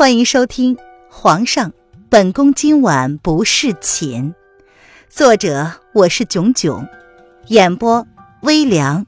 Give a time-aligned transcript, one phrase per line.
[0.00, 0.76] 欢迎收听
[1.10, 1.74] 《皇上，
[2.08, 4.32] 本宫今晚不侍寝》，
[5.10, 6.88] 作者我是囧囧，
[7.48, 8.06] 演播
[8.40, 9.06] 微凉，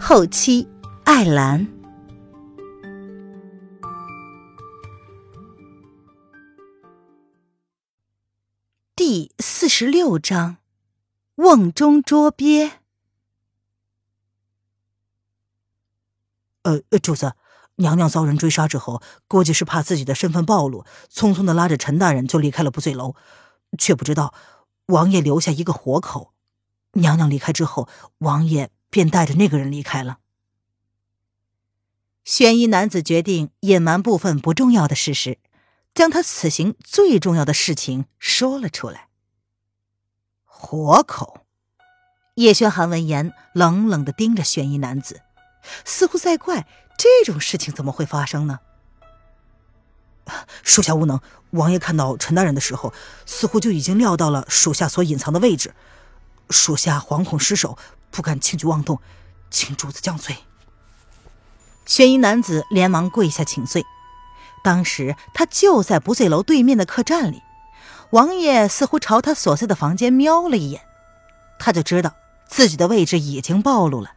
[0.00, 0.66] 后期
[1.04, 1.68] 艾兰。
[8.94, 10.56] 第四十六章，
[11.34, 12.70] 瓮中捉鳖。
[16.62, 17.34] 呃，主子。
[17.76, 23.14] 娘娘遭人追杀之后，估计是怕自己的身份暴露，匆匆的拉着陈大人就离开了不醉楼，
[23.78, 24.34] 却不知道
[24.86, 26.32] 王爷留下一个活口。
[26.92, 27.88] 娘娘离开之后，
[28.18, 30.18] 王爷便带着那个人离开了。
[32.24, 35.38] 悬疑男子决定隐瞒部分不重要的事实，
[35.94, 39.08] 将他此行最重要的事情说了出来。
[40.44, 41.40] 活口。
[42.36, 45.22] 叶轩寒闻言，冷冷的盯着悬疑男子，
[45.84, 46.66] 似乎在怪。
[46.96, 48.60] 这种事情怎么会发生呢？
[50.62, 51.20] 属下无能。
[51.50, 52.92] 王爷看到陈大人的时候，
[53.24, 55.74] 似乎就已经料到了属下所隐藏的位置，
[56.50, 57.78] 属下惶恐失手，
[58.10, 59.00] 不敢轻举妄动，
[59.50, 60.36] 请主子降罪。
[61.86, 63.84] 悬疑男子连忙跪下请罪。
[64.64, 67.42] 当时他就在不醉楼对面的客栈里，
[68.10, 70.82] 王爷似乎朝他所在的房间瞄了一眼，
[71.60, 72.14] 他就知道
[72.48, 74.14] 自己的位置已经暴露了，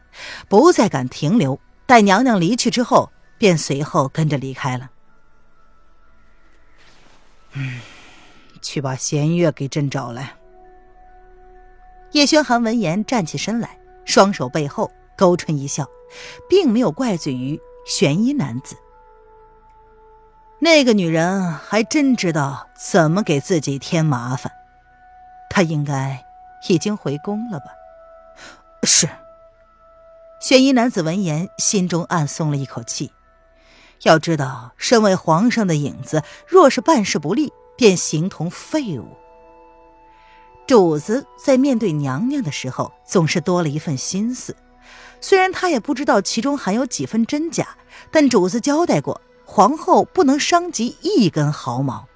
[0.47, 1.59] 不再敢停留。
[1.89, 4.91] 待娘娘离去之后，便随后跟着离开了。
[7.53, 7.79] 嗯，
[8.61, 10.35] 去把弦月给朕找来。
[12.11, 15.83] 叶轩寒闻言站起身来，双手背后，勾唇一笑，
[16.47, 18.75] 并没有怪罪于玄衣男子。
[20.59, 24.53] 那个女人还真知道怎么给自己添麻烦，
[25.49, 26.23] 她应该
[26.67, 27.65] 已经回宫了吧？
[28.83, 29.09] 是。
[30.39, 33.11] 玄衣男子闻言，心中暗松了一口气。
[34.03, 39.17] 要知道，身为皇上的影子，若是办事不力，便形同废物。
[40.65, 44.55] 主子在面对娘娘的时候，总是多了一份心思。
[45.19, 47.75] 虽然他也不知道其中含有几分真假，
[48.09, 52.07] 但主子交代过，皇后不能伤及一根毫毛。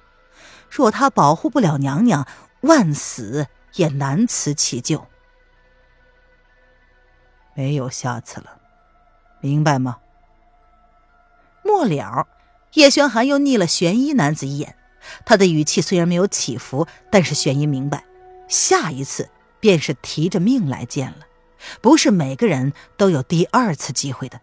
[0.70, 2.26] 若他保护不了娘娘，
[2.62, 5.06] 万死也难辞其咎。
[7.54, 8.58] 没有下次了，
[9.40, 9.98] 明白吗？
[11.62, 12.26] 末了，
[12.74, 14.76] 叶轩寒又睨了玄衣男子一眼，
[15.24, 18.04] 他的语气虽然没有起伏，但是玄衣明白，
[18.48, 21.26] 下一次便是提着命来见了，
[21.80, 24.40] 不是每个人都有第二次机会的。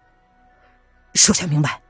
[1.14, 1.82] 属下明白。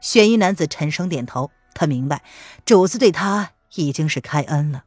[0.00, 2.22] 玄衣男子沉声点头，他明白
[2.64, 4.84] 主子对他已经是开恩了。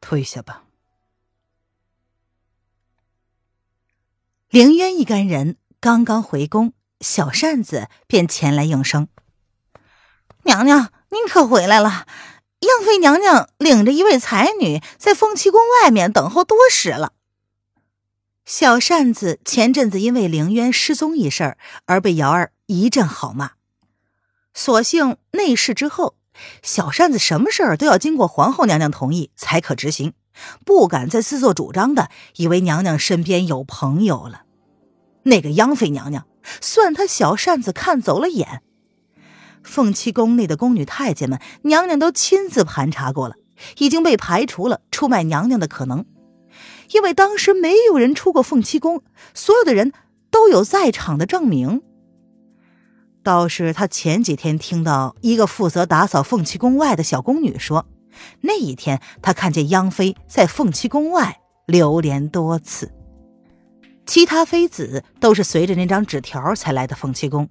[0.00, 0.61] 退下吧。
[4.52, 9.08] 凌渊一干人刚刚回宫，小扇子便前来应声
[10.44, 12.06] ：“娘娘，您可回来了！
[12.60, 17.14] 杨妃娘娘领着一位才女在凤栖宫外面等候多时了。”
[18.44, 23.52] 小扇子前阵子因为凌渊失踪一事而被瑶儿一阵好骂，
[24.52, 26.16] 所幸内事之后，
[26.62, 30.12] 小扇子什么事儿都要经过皇后娘娘同意才可执行。
[30.64, 34.42] 不敢再自作主张的，以为娘娘身边有朋友了。
[35.24, 36.26] 那个央妃娘娘，
[36.60, 38.62] 算她小扇子看走了眼。
[39.62, 43.36] 凤栖宫内的宫女太监们，娘娘都亲自盘查过了，
[43.78, 46.04] 已经被排除了出卖娘娘的可能。
[46.90, 49.92] 因为当时没有人出过凤栖宫，所有的人
[50.30, 51.82] 都有在场的证明。
[53.22, 57.86] 倒是他前几天听到一个负责打扫凤栖宫外的小宫女说。
[58.40, 62.92] 那一天，他看见央妃在凤栖宫外流连多次，
[64.06, 67.48] 其他妃子都是随着那张纸条才来的凤栖宫，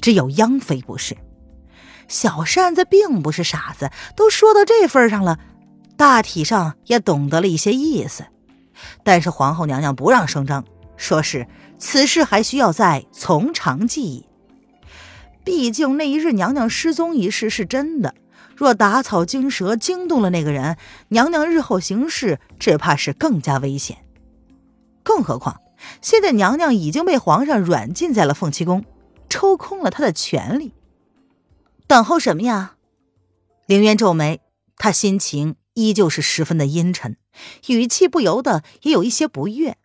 [0.00, 1.16] 只有央妃不是。
[2.08, 5.38] 小扇子并不是傻子，都说到这份上了，
[5.96, 8.24] 大体上也懂得了一些意思。
[9.04, 10.64] 但是皇后娘娘不让声张，
[10.96, 11.46] 说是
[11.78, 14.26] 此事还需要再从长计议。
[15.44, 18.14] 毕竟那一日娘娘失踪一事是真的。
[18.56, 20.76] 若打草惊蛇，惊动了那个人，
[21.08, 24.04] 娘娘日后行事只怕是更加危险。
[25.02, 25.60] 更何况，
[26.00, 28.84] 现在娘娘已经被皇上软禁在了凤栖宫，
[29.28, 30.74] 抽空了她的权利。
[31.86, 32.76] 等候什么呀？
[33.66, 34.40] 凌渊皱眉，
[34.76, 37.16] 他心情依旧是十分的阴沉，
[37.68, 39.76] 语气不由得也有一些不悦。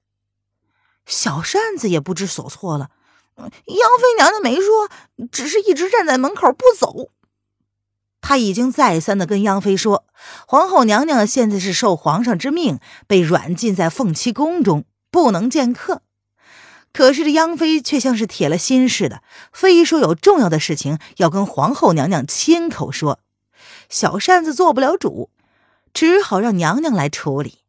[1.05, 2.89] 小扇子也不知所措了，
[3.37, 4.89] 杨妃娘娘没说，
[5.31, 7.11] 只是一直站在门口不走。
[8.21, 10.05] 他已经再三的跟央妃说，
[10.47, 16.01] 皇后娘娘现在是受皇上之命被软禁在凤栖宫中，不能见客。
[16.91, 19.21] 可是这央妃却像是铁了心似的，
[19.53, 23.19] 非说有重要的事情要跟皇后娘娘亲口说。
[23.89, 25.29] 小扇子做不了主，
[25.93, 27.59] 只好让娘娘来处理。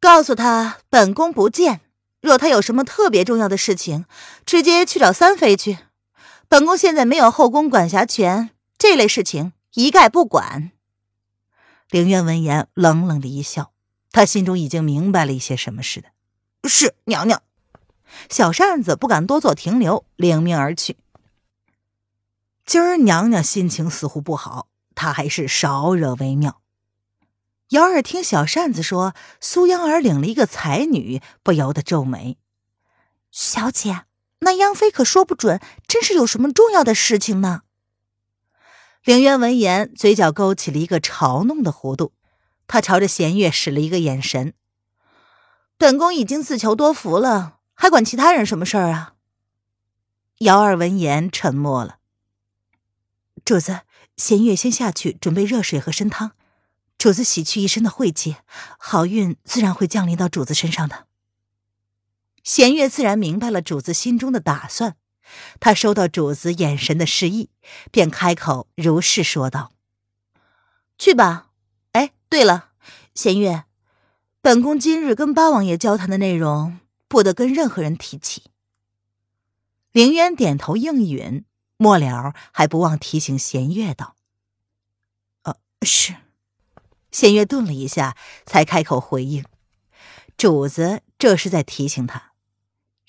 [0.00, 1.80] 告诉他本宫不见，
[2.20, 4.04] 若他有什么特别重要的事情，
[4.44, 5.78] 直接去找三妃去。
[6.50, 10.72] 本宫现在没有后宫管辖权，这类事情一概不管。
[11.90, 13.70] 凌渊闻言冷冷的一笑，
[14.10, 16.08] 他心中已经明白了一些什么似的。
[16.68, 17.40] 是娘娘，
[18.28, 20.96] 小扇子不敢多做停留，领命而去。
[22.66, 26.60] 今儿娘娘心情似乎不好，她还是少惹为妙。
[27.68, 32.36] 瑶儿听小扇子说苏央儿领了一个才女，不由得皱眉。
[33.30, 34.02] 小姐，
[34.40, 37.62] 那央妃可说不准，真是有什么重要的事情呢？
[39.04, 42.12] 凌渊闻言，嘴角勾起了一个嘲弄的弧度，
[42.66, 44.54] 他朝着弦月使了一个眼神。
[45.78, 49.14] 本宫已经自求多福了，还管其他人什么事儿啊？
[50.38, 51.98] 姚二闻言沉默了。
[53.44, 53.80] 主子，
[54.16, 56.32] 弦月先下去准备热水和参汤，
[56.96, 58.36] 主子洗去一身的晦气，
[58.78, 61.06] 好运自然会降临到主子身上的。
[62.42, 64.96] 弦月自然明白了主子心中的打算，
[65.60, 67.50] 他收到主子眼神的示意，
[67.90, 69.72] 便开口如是说道
[70.98, 71.48] ：“去吧。
[71.92, 72.70] 哎，对了，
[73.14, 73.64] 弦月。”
[74.42, 78.44] 本宫今日跟八王爷交谈的内容，不得跟任何人提起。
[79.92, 81.44] 凌渊点头应允，
[81.76, 84.16] 末了还不忘提醒弦月道
[85.44, 86.16] ：“呃，是。”
[87.12, 88.16] 弦月顿了一下，
[88.46, 89.44] 才开口回应
[90.38, 92.29] ：“主子这是在提醒他，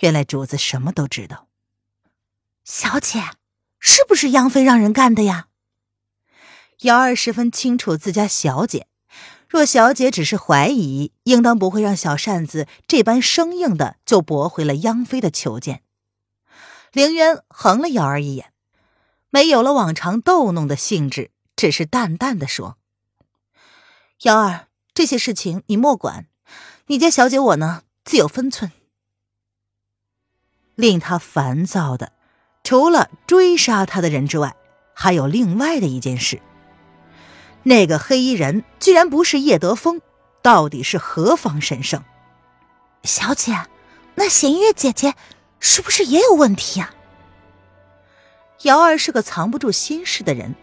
[0.01, 1.47] 原来主子什么都知道。”
[2.63, 3.23] 小姐，
[3.79, 5.47] 是不是杨妃让人干的呀？
[6.81, 8.87] 瑶儿十分清楚自家小姐。
[9.47, 15.83] 若小姐只是怀疑，应当不会让小扇子这般生硬的就驳回了央妃的求见。
[16.93, 18.53] 凌渊横了瑶儿一眼，
[19.29, 22.77] 没有了往常逗弄的兴致，只是淡淡的说
[24.23, 26.27] ：“瑶儿，这些事情你莫管，
[26.87, 28.71] 你家小姐我呢，自有分寸。”
[30.81, 32.11] 令他烦躁的，
[32.63, 34.55] 除了追杀他的人之外，
[34.95, 36.41] 还有另外的一件事。
[37.61, 40.01] 那个黑衣人居然不是叶德风，
[40.41, 42.03] 到底是何方神圣？
[43.03, 43.55] 小姐，
[44.15, 45.13] 那弦月姐姐
[45.59, 46.95] 是不是也有问题啊？
[48.63, 50.55] 瑶儿是个藏不住心事的人，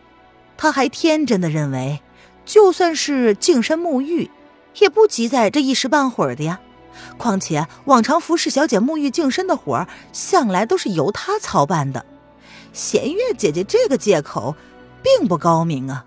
[0.56, 2.02] 她还天真的认为，
[2.44, 4.28] 就算是净身沐浴，
[4.80, 6.58] 也不急在这一时半会儿的呀。
[7.16, 12.04] 况且往常服侍小姐沐浴净身的活儿，向来都是由她操办的。
[12.72, 14.54] 弦月姐姐这个借口，
[15.02, 16.04] 并不高明啊。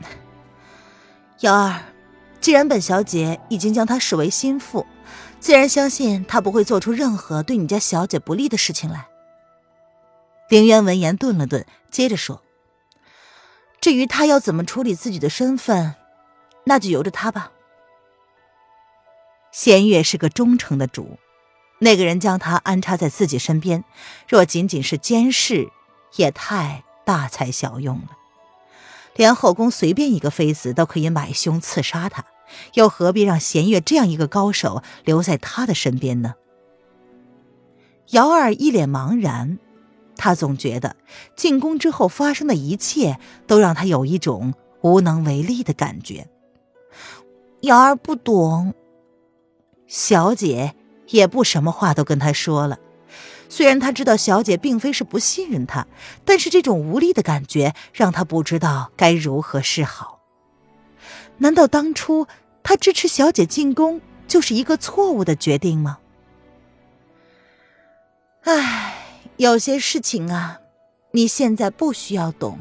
[1.40, 1.82] 瑶儿，
[2.40, 4.86] 既然本小姐已经将她视为心腹，
[5.40, 9.06] 自然相信她不会做出任何对你家小姐不利的事情来。
[10.48, 12.42] 凌渊闻言顿了顿，接着说
[13.80, 15.94] ：“至于她要怎么处理自己的身份，
[16.64, 17.52] 那就由着她吧。”
[19.52, 21.18] 弦月是个忠诚的主，
[21.78, 23.84] 那个人将她安插在自己身边，
[24.28, 25.68] 若仅仅是监视，
[26.16, 28.10] 也太大材小用了。
[29.16, 32.24] 连后宫随便一个妃子都可以买凶刺杀他，
[32.74, 36.34] 又何必让弦月这样一个高手留在他的身边呢？
[38.10, 39.58] 瑶儿一脸茫然，
[40.16, 40.96] 他总觉得
[41.34, 46.28] 进宫之后发生的一切都让他有一种无能为力的感觉。
[47.62, 48.72] 瑶儿不懂，
[49.88, 50.74] 小姐
[51.08, 52.78] 也不什么话都跟他说了。
[53.48, 55.86] 虽然他知道小姐并非是不信任他，
[56.24, 60.20] 但是这种无力的感觉让他不知道该如何是好。
[61.38, 62.26] 难道当初
[62.62, 65.98] 他支持小姐进宫就是一个错误的决定吗？
[68.44, 68.94] 唉，
[69.38, 70.58] 有些事情啊，
[71.12, 72.58] 你现在不需要懂，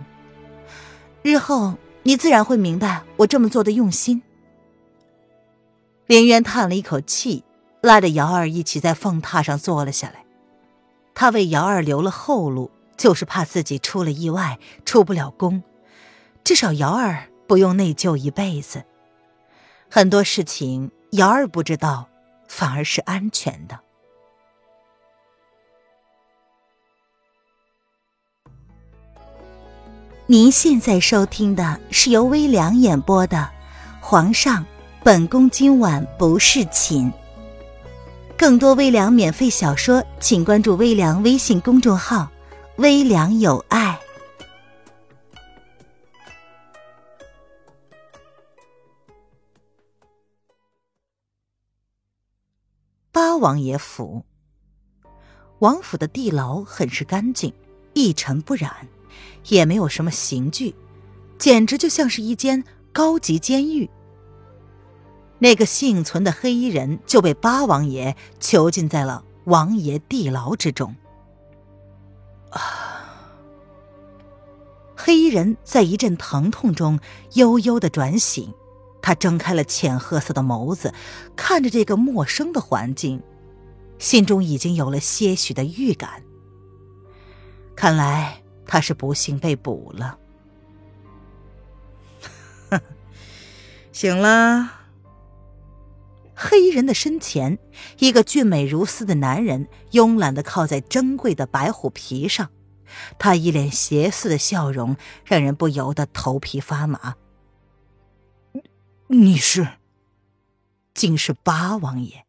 [1.22, 4.22] 日后你自然会明白我这么做的用心。
[6.08, 7.44] 林渊叹了一口气，
[7.82, 10.24] 拉着瑶儿一起在凤榻上坐了下来。
[11.14, 15.62] 他为瑶儿留了后路，就是怕自己出了意外出不了宫，
[16.46, 18.86] 至少瑶儿不用内疚一辈子。
[19.90, 22.08] 很多事情瑶儿不知道，
[22.48, 23.78] 反而是安全的。
[30.30, 33.38] 您现在收听的是由微凉演播的
[34.06, 34.66] 《皇上，
[35.08, 37.10] 本宫今晚不是寝》。
[38.38, 42.30] 更多微凉免费小说，请关注微凉微信公众号
[42.76, 43.98] “微凉有爱”。
[53.14, 54.26] 八八王爷府。
[55.60, 57.54] 王府的地牢很是干净，
[57.94, 58.86] 一尘不染，
[59.48, 60.76] 也没有什么刑具，
[61.38, 62.62] 简直就像是一间
[62.92, 63.90] 高级监狱。
[65.40, 70.96] 那个幸存的黑衣人就被八王爷囚禁在了王爷地牢之中。
[72.50, 72.94] 啊！
[74.96, 77.00] 黑衣人在一阵疼痛中
[77.34, 78.54] 悠悠的转醒，
[79.02, 80.94] 他睁开了浅褐色的眸子，
[81.36, 83.22] 看着这个陌生的环境。
[84.00, 86.24] 心中已经有了些许的预感，
[87.76, 90.18] 看来他是不幸被捕了。
[93.94, 94.77] 醒了。
[96.40, 97.58] 黑衣人的身前，
[97.98, 102.52] 一个俊美如丝的男人慵懒的靠在珍贵的白虎皮上，
[103.18, 107.16] 他一脸邪肆的笑容，让人不由得头皮发麻。
[109.08, 109.68] 你是？
[110.94, 112.26] 竟是八王爷。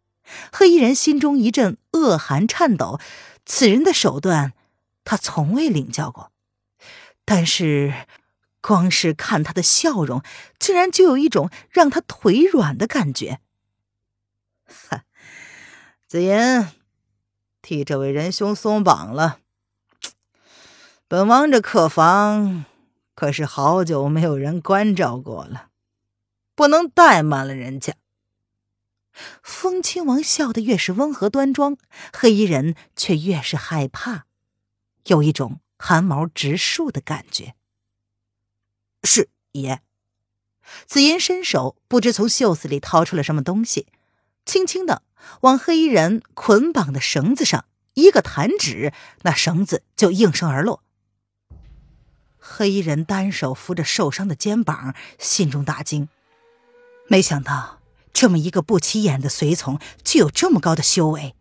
[0.52, 2.98] 黑衣人心中一阵恶寒颤抖，
[3.44, 4.54] 此人的手段
[5.04, 6.32] 他从未领教过，
[7.26, 7.92] 但是
[8.62, 10.22] 光是看他的笑容，
[10.58, 13.40] 竟然就有一种让他腿软的感觉。
[14.68, 15.04] 哈，
[16.06, 16.68] 紫银，
[17.62, 19.40] 替这位仁兄松绑了。
[21.08, 22.64] 本王这客房
[23.14, 25.70] 可是好久没有人关照过了，
[26.54, 27.94] 不能怠慢了人家。
[29.42, 31.76] 风亲王笑得越是温和端庄，
[32.12, 34.26] 黑衣人却越是害怕，
[35.06, 37.54] 有一种汗毛直竖的感觉。
[39.02, 39.80] 是爷，
[40.86, 43.88] 紫嫣伸手不知从袖子里掏出了什么东西，
[44.48, 45.02] 轻轻的
[45.42, 50.82] 往黑衣人捆绑的绳子上一个弹指，那绳子就应声而落。
[52.38, 56.08] 黑衣人单手扶着受伤的肩膀，心中大惊，
[57.08, 57.78] 没想到。
[58.14, 61.36] 这么一个不起眼的随从，具有这么高的修为，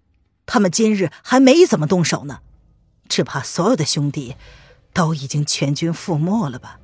[0.45, 2.41] 他们今日还没怎么动手呢，
[3.07, 4.35] 只怕所有的兄弟
[4.93, 6.79] 都已经全军覆没了吧？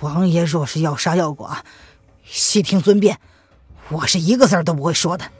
[0.00, 1.64] 王爷若是要杀要剐，
[2.24, 3.18] 悉听尊便，
[3.90, 5.30] 我是一个字都不会说的。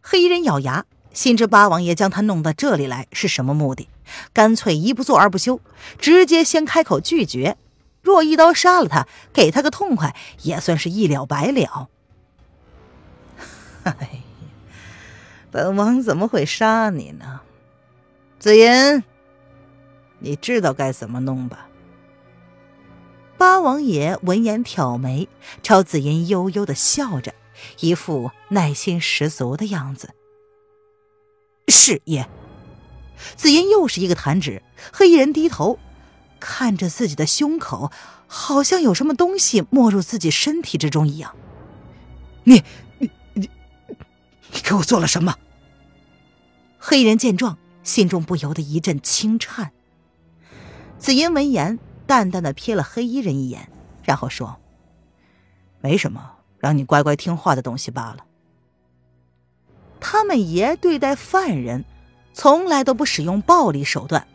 [0.00, 3.88] 黑衣人咬牙，心知八王爷将他弄到这里来是什么目的，
[4.32, 5.60] 干脆一不做二不休，
[5.98, 7.56] 直接先开口拒绝。
[8.02, 11.88] 若一刀杀了他，给他个痛快，也算是一了百了。
[13.84, 14.22] 哎，
[15.50, 17.42] 本王怎么会杀你呢？
[18.40, 19.04] 紫银，
[20.18, 21.68] 你知道该怎么弄吧？
[23.42, 25.28] 八王爷闻言挑眉，
[25.64, 27.34] 朝紫嫣悠悠的笑着，
[27.80, 30.10] 一副耐心十足的样子。
[31.66, 32.28] 是爷。
[33.34, 35.80] 紫嫣又是一个弹指，黑衣人低头。
[36.38, 37.90] 看着自己的胸口，
[38.28, 41.34] 好像有什么东西没入自己身体之中一样。
[42.44, 42.62] 你、
[43.00, 43.50] 你、你、
[44.52, 45.34] 你给我做了什么？
[46.78, 49.72] 黑衣人见状，心中不由得一阵轻颤。
[50.96, 51.80] 紫嫣闻言，
[52.12, 53.70] 淡淡的瞥了黑衣人一眼，
[54.02, 54.58] 然后说
[55.80, 58.26] ：“没什么，让你乖乖听话的东西罢了。
[59.98, 61.86] 他们爷对待犯人，
[62.34, 64.26] 从来都不使用暴力手段，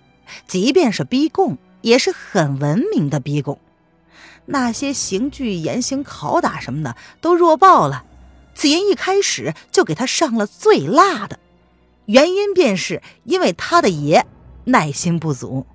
[0.47, 3.59] 即便是逼供。”也是很文明的逼供，
[4.47, 8.03] 那些刑具、严刑拷打什么的都弱爆了。
[8.55, 11.39] 紫言一开始就给他上了最辣的，
[12.07, 14.25] 原因便是因为他的爷
[14.65, 15.67] 耐心不足。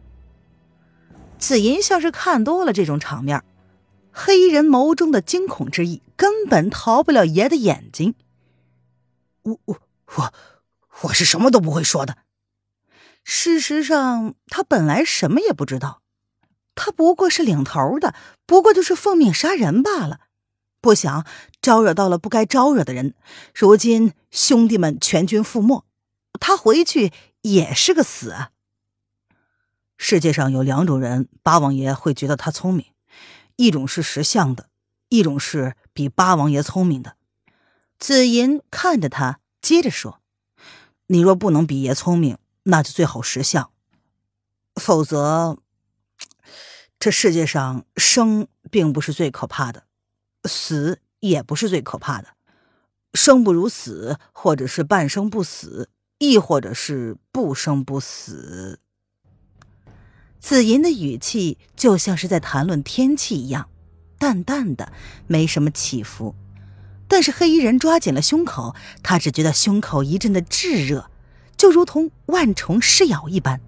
[1.43, 3.43] 紫银像是看多了这种场面，
[4.13, 8.15] 黑衣人眸中的惊恐之意根本逃不了爷的眼睛。
[9.43, 9.79] 我我
[10.15, 10.33] 我
[11.01, 12.19] 我是什么都不会说的。
[13.25, 16.03] 事实上，他本来什么也不知道。
[16.77, 18.15] 他不过是领头的，
[18.47, 20.21] 不过就是奉命杀人罢了。
[20.81, 21.27] 不想
[21.61, 23.15] 招惹到了不该招惹的人，
[23.53, 25.85] 如今兄弟们全军覆没，
[26.39, 28.33] 他回去也是个死。
[30.05, 32.87] 世界上有两种人，八王爷会觉得他聪明，
[33.55, 34.69] 一种是识相的，
[35.11, 37.15] 一种是比八王爷聪明的。
[38.01, 40.19] 紫银看着他，接着说
[41.07, 43.71] ：“你若不能比爷聪明，那就最好识相，
[44.75, 45.59] 否则……”
[46.99, 49.85] 这世界上生并不是最可怕的，
[50.47, 52.31] 死也不是最可怕的。
[53.15, 58.81] 生不如死，或者是半生不死，亦或者是不生不死。
[60.43, 63.69] 紫银的语气就像是在谈论天气一样，
[64.19, 64.93] 淡淡的，
[65.29, 66.35] 没什么起伏。
[67.07, 71.09] 但是黑衣人抓紧了胸口，他只觉得胸口一阵的炙热，
[71.57, 73.61] 就如同万虫噬咬一般。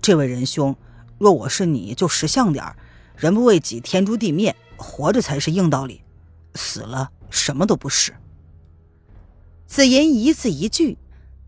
[0.00, 0.74] 这位仁兄。
[1.18, 2.76] 若我是你，就识相点儿。
[3.16, 4.54] 人不为己，天诛地灭。
[4.76, 6.02] 活着才是硬道理，
[6.54, 8.14] 死了什么都不是。
[9.66, 10.98] 紫银一字一句，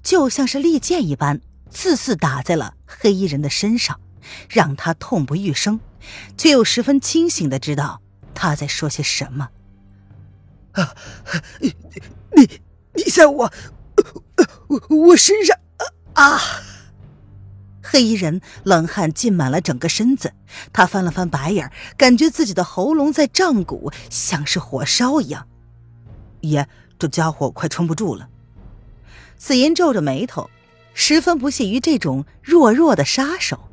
[0.03, 4.01] 就像是利剑一般，字字打在了黑衣人的身上，
[4.49, 5.81] 让他痛不欲生，
[6.37, 8.01] 却又十分清醒的知道
[8.35, 9.51] 他在说些什么。
[10.73, 10.95] 啊，
[11.61, 11.75] 你
[12.37, 12.61] 你
[12.95, 13.53] 你在我
[14.69, 15.57] 我我身上
[16.15, 16.41] 啊！
[17.83, 20.35] 黑衣人冷汗浸满了整个身子，
[20.73, 25.47] 他翻了翻白眼，感觉自己的喉咙在胀鼓，像是火烧一样。
[26.41, 26.69] 爷。
[27.01, 28.29] 这家伙快撑不住了。
[29.37, 30.51] 紫银皱着眉头，
[31.01, 33.71] 十分不屑于这种弱弱的杀手。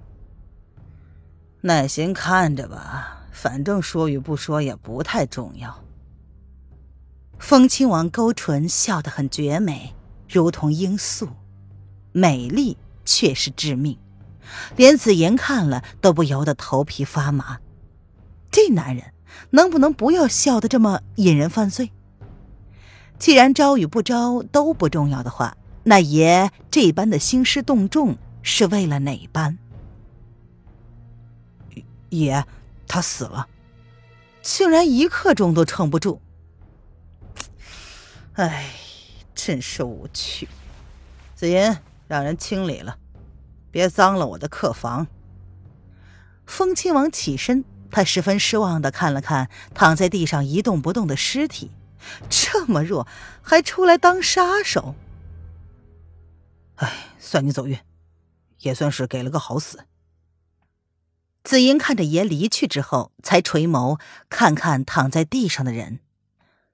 [1.62, 5.84] 耐心看着吧，反正说与不说也不太重要。
[7.40, 9.96] 风亲王勾唇笑得很绝美，
[10.30, 11.28] 如同罂粟，
[12.12, 13.98] 美丽却是致命，
[14.76, 17.58] 连紫妍看了都不由得头皮发麻。
[18.52, 19.04] 这男人
[19.50, 21.92] 能不能不要笑得这么引人犯罪？
[23.18, 29.60] 既然招与不招都不重要的话，那爷这般的兴师动众是为了哪般？
[32.10, 32.44] 爷，
[32.88, 33.48] 他死了，
[34.42, 36.20] 竟然一刻钟都撑不住。
[38.34, 38.66] 唉，
[39.36, 40.48] 真是无趣。
[41.36, 41.78] 紫银，
[42.08, 42.98] 让人清理了，
[43.70, 45.06] 别脏了我的客房。
[46.48, 51.70] 风亲王起身，他十分失望的看了看躺在地上一动不动的尸体。
[52.28, 53.08] 这么弱，
[53.44, 54.96] 还出来当杀手？
[56.76, 57.80] 哎，算你走运，
[58.60, 59.86] 也算是给了个好死。
[61.44, 66.00] 紫英看着爷离去之后，才垂眸看看躺在地上的人，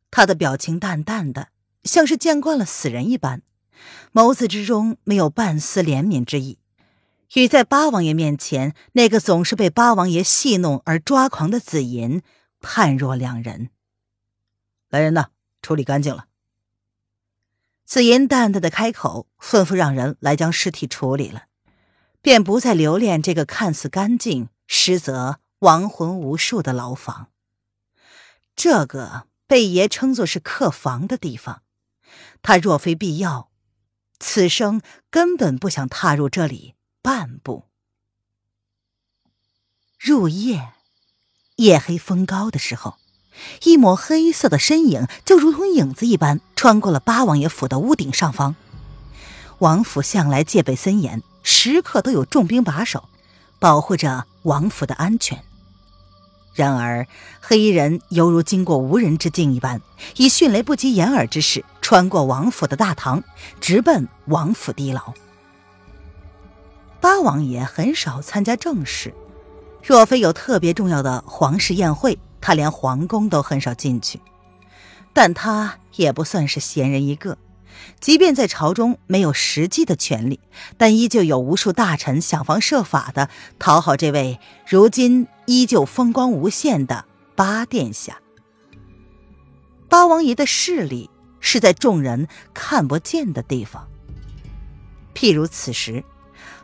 [0.10, 1.50] 他的表情淡淡的，
[1.84, 3.42] 像是见惯了死人一般，
[4.14, 6.58] 眸子之中没有半丝怜悯之意，
[7.34, 12.22] 与在八王爷面前那个总是被八王爷戏弄而抓狂的紫银
[12.62, 13.70] 判若两人。
[14.90, 15.28] 来人呐，
[15.62, 16.28] 处理干净了。
[17.86, 21.48] 紫银淡淡的开口，吩咐让人来将尸体处理了，
[22.22, 27.32] 便不再留恋这个看似干净，实则亡魂无数的牢房。
[28.56, 31.64] 这个被爷称作是客房的地方，
[32.42, 33.52] 他若非必要，
[34.20, 37.68] 此生根本不想踏入这里半步。
[40.00, 40.72] 入夜，
[41.58, 43.01] 夜黑风高的时候。
[43.64, 48.56] 一抹黑色的身影，就如同影子一般，穿过了八王爷府的屋顶上方。
[49.60, 53.10] 王府向来戒备森严，时刻都有重兵把守，
[53.60, 55.44] 保护着王府的安全。
[56.54, 57.08] 然而，
[57.40, 59.82] 黑衣人犹如经过无人之境一般，
[60.18, 63.24] 以迅雷不及掩耳之势穿过王府的大堂，
[63.62, 65.14] 直奔王府地牢。
[67.00, 69.14] 八王爷很少参加正事，
[69.82, 72.20] 若非有特别重要的皇室宴会。
[72.42, 74.20] 他连皇宫都很少进去，
[75.14, 77.38] 但他也不算是闲人一个。
[78.00, 80.40] 即便在朝中没有实际的权利，
[80.78, 88.18] 但依旧有无数大臣想方设法的讨好这位如今依旧风光无限的八殿下。
[89.88, 93.88] 八王爷的势力是在众人看不见的地方，
[95.16, 96.04] 譬如此时，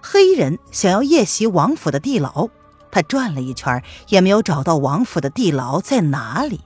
[0.01, 2.49] 黑衣人想要夜袭王府的地牢。
[2.91, 6.61] 他转了一圈，也没有找到王府的地牢在哪里。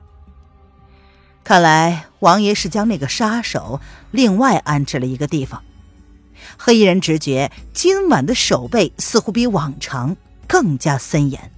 [1.44, 3.82] 看来王爷是将那个杀手
[4.12, 5.64] 另外安置了一个地方。
[6.58, 10.16] 黑衣人直觉今晚的守备似乎比往常
[10.48, 11.52] 更加森严。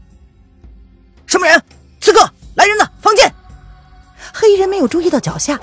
[1.26, 1.62] 什么人？
[2.00, 2.30] 刺客！
[2.56, 2.90] 来人呐！
[3.02, 3.34] 放箭！
[4.34, 5.60] 黑衣人没有注意到脚下，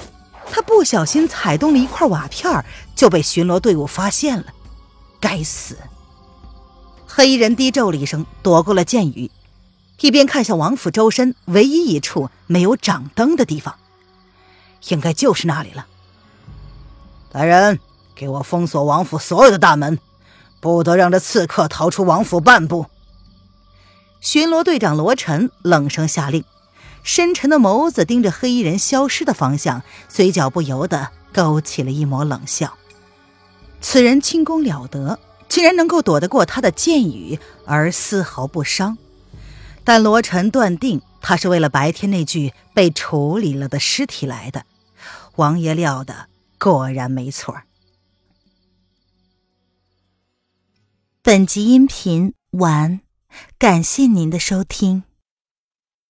[0.51, 4.47] 他不小心踩动了一块瓦片，就被巡逻队伍发现了。
[5.21, 5.77] 该死！
[7.13, 9.29] 黑衣人低咒了一声，躲过了箭雨，
[10.01, 13.75] 一边看向王府周身唯一一处没有掌灯的地方，
[14.91, 15.89] 应该就是那里了。
[17.33, 17.81] 来人，
[18.15, 19.99] 给我封锁王府所有的大门，
[20.61, 22.87] 不得让这刺客逃出王府半步。
[24.21, 26.45] 巡逻队长罗晨冷声下令，
[27.03, 32.73] 深沉的眸子盯着黑衣人消失的方向，嘴角不由得勾起了一抹冷笑。
[33.81, 35.19] 此人轻功了得。
[35.51, 38.97] 竟然能够躲得过他的箭雨而丝毫不伤，
[39.83, 44.65] 但罗晨断定他是为了白天那具被处理了的尸体来的。
[45.35, 47.63] 王爷料的果然没错。
[51.21, 53.01] 本集音频完，
[53.59, 55.03] 感谢您的收听。